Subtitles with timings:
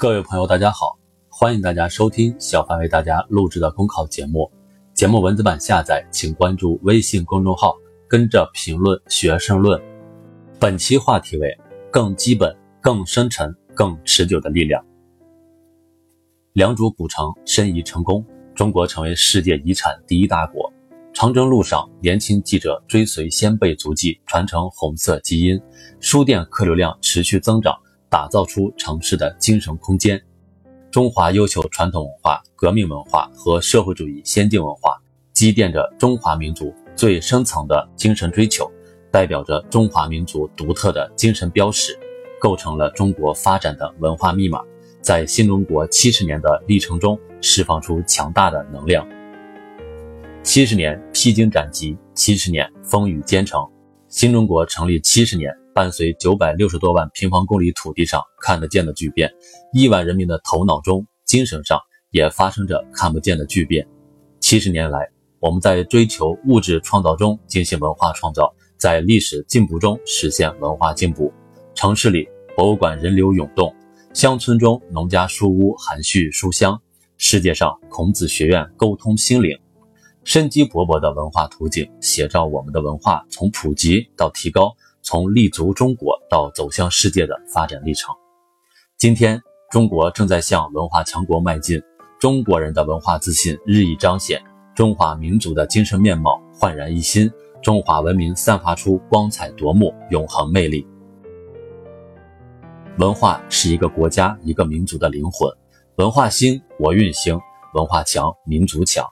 [0.00, 0.96] 各位朋友，大家好，
[1.28, 4.48] 欢迎大家收听小凡为大家录制的公考节目。
[4.94, 7.74] 节目文字版下载，请关注微信公众号，
[8.06, 9.82] 跟着评论学申论。
[10.60, 11.52] 本期话题为
[11.90, 14.80] 更基本、更深沉、更持久的力量。
[16.52, 18.24] 良渚古城申遗成功，
[18.54, 20.72] 中国成为世界遗产第一大国。
[21.12, 25.60] 长征路上，年轻记者追随先辈足迹，传承红色基因，
[25.98, 27.76] 书店客流量持续增长。
[28.10, 30.22] 打造出城市的精神空间，
[30.90, 34.98] 中华优秀传统文化、革命文化和社会主义先进文化，
[35.32, 38.70] 积淀着中华民族最深层的精神追求，
[39.10, 41.98] 代表着中华民族独特的精神标识，
[42.40, 44.62] 构成了中国发展的文化密码，
[45.02, 49.06] 在新中国七十年的历程中释放出强大的能量。
[50.42, 53.68] 七十年披荆斩棘，七十年风雨兼程，
[54.08, 55.54] 新中国成立七十年。
[55.78, 59.32] 伴随九百六十多万平方公里土地上看得见的巨变，
[59.72, 63.86] 亿万人民的头脑中、精神上也发生着看不见的巨变。
[64.40, 71.32] 七十年来，我们在追求物质创造中进行文化创造，在历史进步中实现文化进步。
[71.76, 73.72] 城市里博物馆人流涌动，
[74.12, 76.82] 乡村中农家书屋含蓄书香，
[77.18, 79.56] 世界上孔子学院沟通心灵。
[80.24, 84.74] 生机勃勃的文化图景，写照我们的文化从普及到提高。
[85.10, 88.14] 从立足中国到走向世界的发展历程，
[88.98, 91.80] 今天中国正在向文化强国迈进，
[92.20, 94.38] 中国人的文化自信日益彰显，
[94.76, 100.86] 中华民族的精神面貌焕然一新，中华文明散发出光彩夺目、永恒魅力。
[102.98, 105.50] 文化是一个国家、一个民族的灵魂，
[105.96, 107.38] 文化兴，国运兴；
[107.72, 109.06] 文化强，民族强。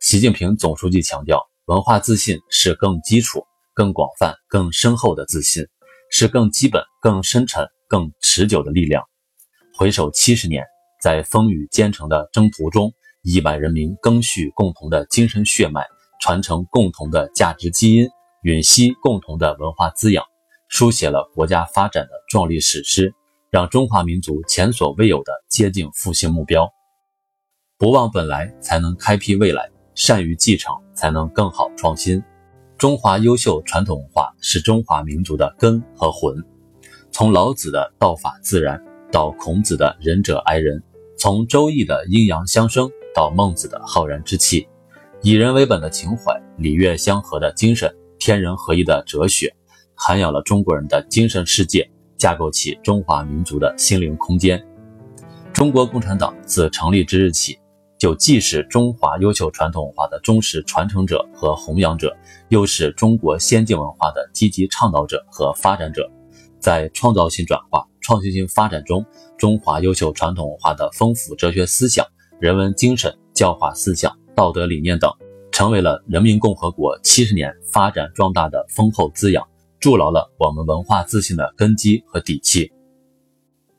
[0.00, 3.45] 习近平总书记强调，文化自信是更基础。
[3.76, 5.62] 更广泛、更深厚的自信，
[6.10, 9.04] 是更基本、更深沉、更持久的力量。
[9.76, 10.64] 回首七十年，
[11.02, 12.90] 在风雨兼程的征途中，
[13.22, 15.84] 亿万人民赓续共同的精神血脉，
[16.22, 18.08] 传承共同的价值基因，
[18.42, 20.24] 吮吸共同的文化滋养，
[20.70, 23.12] 书写了国家发展的壮丽史诗，
[23.50, 26.66] 让中华民族前所未有的接近复兴目标。
[27.76, 32.22] 不忘本来，才能开辟未来；善于继承，才能更好创新。
[32.78, 36.36] 中华优秀传统文化是中华民族的根和魂。
[37.10, 38.78] 从老子的道法自然，
[39.10, 40.78] 到孔子的仁者爱人；
[41.16, 44.68] 从周易的阴阳相生，到孟子的浩然之气；
[45.22, 49.50] 以人为本的情怀，礼乐相合的精神，天人合一的哲学，
[49.94, 54.62] 涵养了中国人的精神世界，架构起中华民族的心灵空间。
[55.50, 57.58] 中国共产党自成立之日起。
[57.98, 62.14] 就既是中华优秀传统文化的忠实传承者和弘扬者，
[62.48, 66.10] 又是中国先进文化的积极倡导者和发展者。
[66.58, 69.04] 在创造性转化、创新性发展中，
[69.38, 72.04] 中华优秀传统文化的丰富哲学思想、
[72.40, 75.10] 人文精神、教化思想、道德理念等，
[75.52, 79.46] 成为了人民共和国七十年发展壮大的丰厚滋养，
[79.78, 82.70] 筑牢了我们文化自信的根基和底气。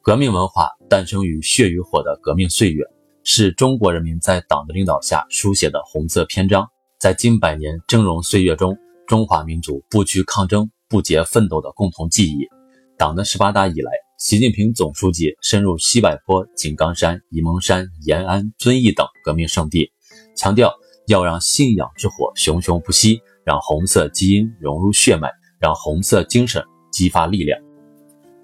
[0.00, 2.84] 革命文化诞生于血与火的革命岁月。
[3.30, 6.66] 是中国人民在党的领导下书写的红色篇章，
[6.98, 8.74] 在近百年峥嵘岁月中，
[9.06, 12.48] 中华民族不屈抗争、不竭奋斗的共同记忆。
[12.96, 19.92] 党的十八大以来，习近平总书记深入西柏坡、井冈山、沂蒙山、延安、遵义等革命圣地，
[20.34, 20.72] 强调
[21.06, 27.60] 要让信仰之火熊熊不息，让红色基因融入血脉，让红色精神激发力量。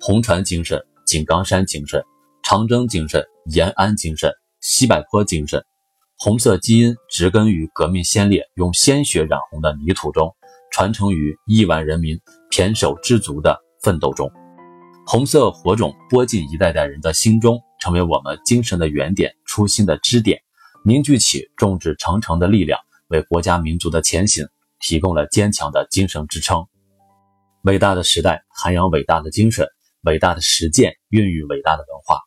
[0.00, 2.02] 红船精神、井冈山精神、
[2.42, 4.28] 长征精神、延安精神。
[4.62, 5.64] 西柏坡精神，
[6.16, 10.32] 红色基因植根于革命先烈用鲜血染红的泥土中，
[10.70, 12.16] 传承于亿万人民
[12.48, 14.30] 胼手知足的奋斗中。
[15.04, 20.40] 红色火种播进一代代人的心中，成为我们精神的原点、初心的支点，
[20.84, 24.46] 凝聚起众志成城的力量，为国家民族的前行
[24.78, 26.64] 提供了坚强的精神支撑。
[27.64, 29.66] 伟大的时代涵养伟大的精神，
[30.04, 32.20] 伟大的实践孕育伟大的文化。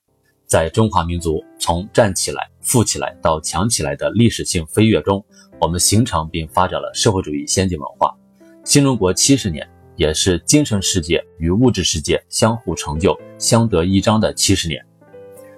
[0.47, 5.23] 在中华民族从站起来、富起来到强起来的历史性飞跃中，
[5.59, 8.15] 我们形成并发展了社会主义先进文化。
[8.63, 14.83] 新中国七十年，也是精神世界与物质世界相互成就、相得益彰的七十年。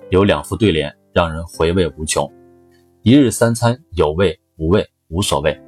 [0.09, 2.31] 有两副对联让人回味无穷
[3.03, 5.59] ：“一日三餐有味无味无所谓，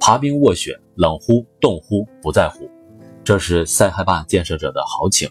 [0.00, 2.68] 爬冰卧雪冷乎冻乎不在乎。”
[3.22, 5.28] 这是塞罕坝建设者的豪情。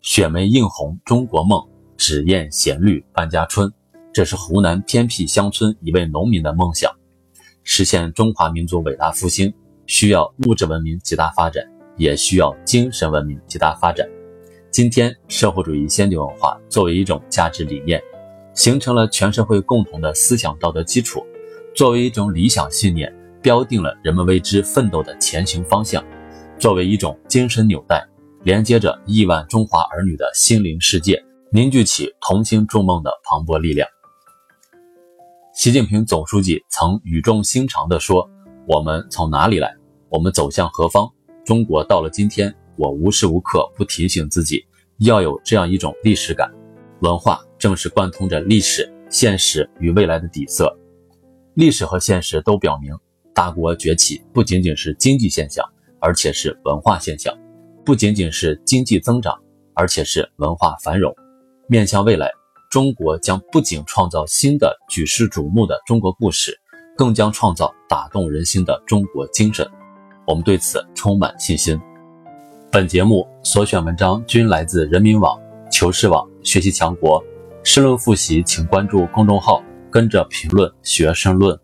[0.00, 1.62] 雪梅映红中国梦。
[1.98, 3.70] 纸砚衔绿万家春，
[4.12, 6.90] 这是湖南偏僻乡村一位农民的梦想。
[7.64, 9.52] 实现中华民族伟大复兴，
[9.84, 11.62] 需要物质文明极大发展，
[11.96, 14.08] 也需要精神文明极大发展。
[14.70, 18.00] 今天，社会主义先进文化作为一种价值理念，
[18.54, 21.18] 形成了全社会共同的思想道德基础；
[21.74, 23.12] 作为一种理想信念，
[23.42, 26.00] 标定了人们为之奋斗的前行方向；
[26.60, 28.06] 作为一种精神纽带，
[28.44, 33.88] 连接着亿万中华儿女的心灵世界，凝聚起同心筑梦的磅礴力量。
[35.54, 38.28] 习近平总书记曾语重心长地说
[38.68, 39.74] ：“我们从哪里来？
[40.10, 41.10] 我们走向何方？
[41.46, 44.62] 中国到了今天，我无时无刻不提醒自己，
[44.98, 46.52] 要有这样一种历史感。
[47.00, 50.78] 文化正是贯通着历史、现实与未来的底色。
[51.54, 52.94] 历史和现实都表明，
[53.34, 55.64] 大国崛起不仅仅是经济现象，
[55.98, 57.34] 而且是文化现象；
[57.86, 59.34] 不仅仅是经济增长，
[59.72, 61.10] 而且是文化繁荣。
[61.68, 62.30] 面向未来。”
[62.70, 66.54] 中国将不仅创造新的举世瞩目的中国故事，
[66.94, 69.66] 更将创造打动人心的中国精神。
[70.26, 71.80] 我们对此充满信心。
[72.70, 75.40] 本节目所选文章均来自人民网、
[75.72, 77.24] 求是网、学习强国。
[77.64, 81.58] 申论复习，请关注公众号，跟着评论学申论。